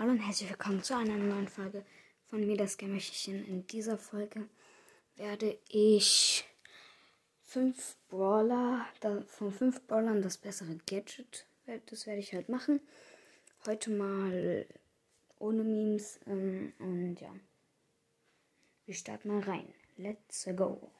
[0.00, 1.84] Hallo und herzlich willkommen zu einer neuen Folge
[2.30, 3.46] von mir, das Gamerchen.
[3.46, 4.48] In dieser Folge
[5.16, 6.42] werde ich
[7.42, 8.86] fünf Brawler,
[9.26, 11.44] von fünf Brawlern das bessere Gadget,
[11.84, 12.80] das werde ich halt machen.
[13.66, 14.66] Heute mal
[15.38, 17.34] ohne Memes ähm, und ja.
[18.86, 19.74] Wir starten mal rein.
[19.98, 20.90] Let's go.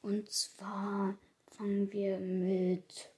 [0.00, 1.18] Und zwar
[1.48, 3.10] fangen wir mit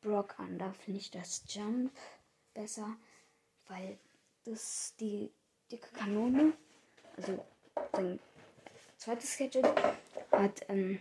[0.00, 0.58] Brock an.
[0.58, 1.92] Da finde ich das Jump
[2.54, 2.96] besser
[3.70, 3.98] weil
[4.44, 5.30] das die
[5.70, 6.52] dicke Kanone,
[7.16, 7.44] also
[7.92, 8.18] sein
[8.96, 9.66] zweites Gadget,
[10.32, 11.00] hat, ähm,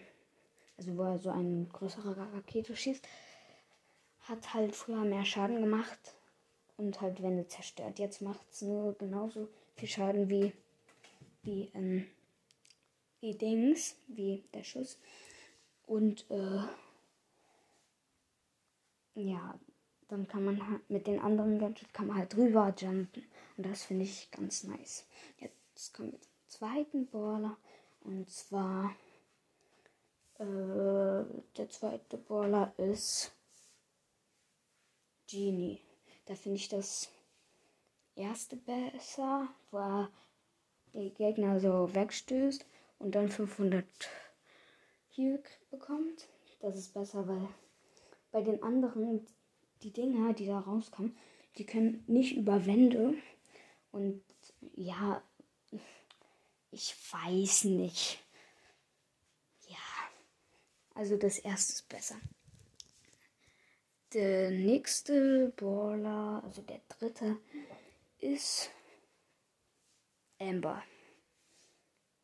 [0.77, 3.05] also wo er so eine größere Rakete schießt,
[4.21, 6.13] hat halt früher mehr Schaden gemacht
[6.77, 7.99] und halt Wände zerstört.
[7.99, 10.53] Jetzt macht es nur genauso viel Schaden wie,
[11.43, 12.07] wie, ähm,
[13.19, 14.99] wie Dings, wie der Schuss.
[15.87, 16.61] Und, äh,
[19.15, 19.59] ja,
[20.09, 23.23] dann kann man halt mit den anderen Gadgets kann man halt drüber jumpen.
[23.55, 25.05] Und das finde ich ganz nice.
[25.37, 27.57] Jetzt kommen wir zum zweiten Baller.
[28.01, 28.91] Und zwar
[30.39, 31.23] äh,
[31.57, 33.31] der zweite Baller ist
[35.29, 35.79] Genie.
[36.25, 37.09] Da finde ich das
[38.15, 40.09] erste besser, wo er
[40.93, 42.65] die Gegner so wegstößt
[42.97, 43.85] und dann 500
[45.09, 46.27] Heal bekommt.
[46.61, 47.47] Das ist besser, weil
[48.31, 49.25] bei den anderen
[49.81, 51.17] die Dinger, die da rauskommen,
[51.57, 53.15] die können nicht über Wände.
[53.91, 54.23] Und
[54.75, 55.21] ja,
[56.71, 58.19] ich weiß nicht.
[59.67, 59.77] Ja,
[60.93, 62.15] also das erste ist besser.
[64.13, 67.37] Der nächste Baller, also der dritte,
[68.17, 68.71] ist
[70.39, 70.83] Amber.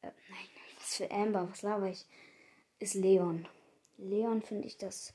[0.02, 0.47] Äh, nein,
[0.80, 2.06] was für Amber, was laber ich?
[2.80, 3.47] Ist Leon.
[3.97, 5.14] Leon finde ich das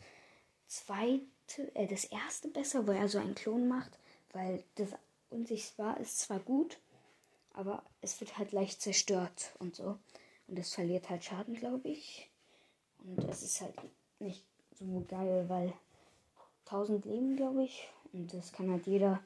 [0.66, 1.26] zweite
[1.58, 3.98] äh, das erste besser, wo er so einen Klon macht,
[4.32, 4.90] weil das
[5.30, 6.78] unsichtbar ist zwar gut,
[7.52, 9.98] aber es wird halt leicht zerstört und so.
[10.46, 12.28] Und es verliert halt Schaden, glaube ich.
[12.98, 13.74] Und es ist halt
[14.18, 14.44] nicht
[14.78, 15.72] so geil, weil
[16.66, 17.88] 1000 Leben, glaube ich.
[18.12, 19.22] Und das kann halt jeder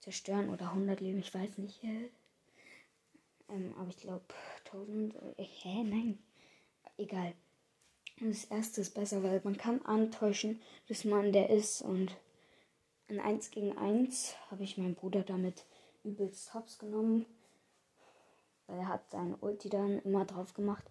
[0.00, 1.82] zerstören oder 100 Leben, ich weiß nicht.
[1.82, 2.08] Äh,
[3.48, 4.24] ähm, aber ich glaube
[4.66, 5.14] 1000.
[5.36, 6.18] Äh, hä, nein.
[6.98, 7.34] Egal.
[8.20, 11.82] Das erste ist besser, weil man kann antäuschen, dass man der ist.
[11.82, 12.16] Und
[13.08, 15.66] in 1 gegen 1 habe ich meinen Bruder damit
[16.02, 17.26] übelst hops genommen.
[18.66, 20.84] Weil er hat seine Ulti dann immer drauf gemacht.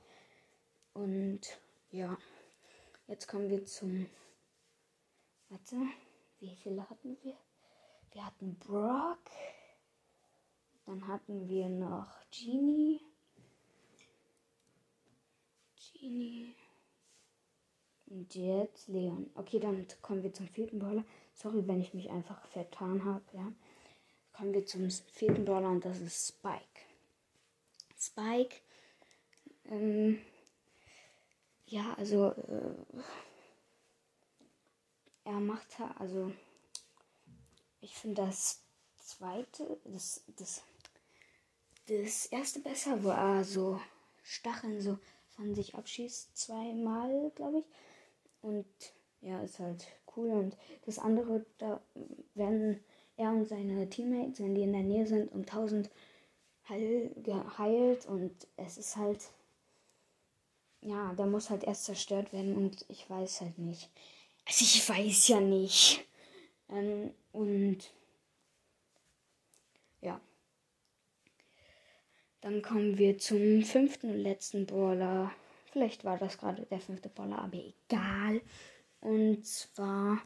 [0.94, 1.41] Und
[1.91, 2.16] ja,
[3.08, 4.06] jetzt kommen wir zum.
[5.50, 5.78] Warte,
[6.40, 7.35] wie viele hatten wir?
[8.12, 9.19] Wir hatten Brock.
[10.85, 13.02] Dann hatten wir noch Genie.
[15.91, 16.56] Genie.
[18.16, 19.30] Und jetzt Leon.
[19.36, 21.03] Okay, dann kommen wir zum vierten Brawler.
[21.34, 23.52] Sorry, wenn ich mich einfach vertan habe, ja.
[24.31, 26.86] Kommen wir zum vierten Brawler und das ist Spike.
[28.00, 28.56] Spike,
[29.66, 30.22] ähm,
[31.66, 33.02] ja, also, äh,
[35.26, 35.68] er macht
[36.00, 36.32] also,
[37.82, 38.62] ich finde das
[38.97, 40.64] zweite, das, das,
[41.88, 43.82] das erste besser, wo er so
[44.24, 45.00] Stacheln so
[45.36, 47.66] von sich abschießt, zweimal, glaube ich.
[48.45, 48.66] Und
[49.22, 50.29] ja, ist halt cool.
[50.29, 51.81] Und das andere, da
[52.35, 52.79] werden
[53.17, 55.89] er und seine Teammates, wenn die in der Nähe sind, um 1000
[56.69, 58.05] heil, geheilt.
[58.05, 59.31] Und es ist halt,
[60.81, 62.55] ja, der muss halt erst zerstört werden.
[62.55, 63.89] Und ich weiß halt nicht.
[64.45, 66.05] Also ich weiß ja nicht.
[66.69, 67.91] Ähm, und
[70.01, 70.22] ja.
[72.41, 75.31] Dann kommen wir zum fünften und letzten Brawler.
[75.75, 78.40] Vielleicht war das gerade der fünfte Baller, aber egal.
[79.02, 80.22] Und zwar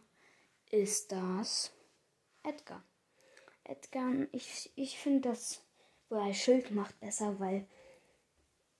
[0.69, 1.73] ist das
[2.43, 2.83] Edgar.
[3.63, 5.63] Edgar, ich, ich finde das,
[6.07, 7.65] wo er Schild macht, besser, weil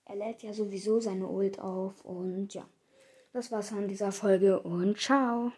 [0.04, 2.04] er lädt ja sowieso seine Ult auf.
[2.04, 2.68] Und ja,
[3.32, 5.50] das war's an dieser Folge und ciao.